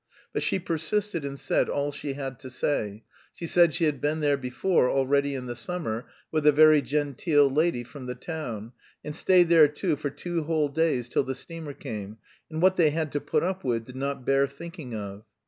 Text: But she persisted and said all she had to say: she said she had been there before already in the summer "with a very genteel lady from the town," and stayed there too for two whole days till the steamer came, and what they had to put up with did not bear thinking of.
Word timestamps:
But 0.33 0.41
she 0.41 0.57
persisted 0.57 1.23
and 1.23 1.39
said 1.39 1.69
all 1.69 1.91
she 1.91 2.13
had 2.13 2.39
to 2.39 2.49
say: 2.49 3.03
she 3.35 3.45
said 3.45 3.71
she 3.75 3.83
had 3.83 4.01
been 4.01 4.19
there 4.19 4.35
before 4.35 4.89
already 4.89 5.35
in 5.35 5.45
the 5.45 5.53
summer 5.55 6.07
"with 6.31 6.47
a 6.47 6.51
very 6.51 6.81
genteel 6.81 7.47
lady 7.51 7.83
from 7.83 8.07
the 8.07 8.15
town," 8.15 8.71
and 9.05 9.15
stayed 9.15 9.49
there 9.49 9.67
too 9.67 9.95
for 9.95 10.09
two 10.09 10.41
whole 10.45 10.69
days 10.69 11.07
till 11.07 11.23
the 11.23 11.35
steamer 11.35 11.73
came, 11.73 12.17
and 12.49 12.63
what 12.63 12.77
they 12.77 12.89
had 12.89 13.11
to 13.11 13.21
put 13.21 13.43
up 13.43 13.63
with 13.63 13.85
did 13.85 13.95
not 13.95 14.25
bear 14.25 14.47
thinking 14.47 14.95
of. 14.95 15.23